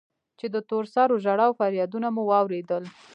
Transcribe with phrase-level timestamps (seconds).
[0.39, 2.83] چې د تور سرو ژړا و فريادونه مو واورېدل.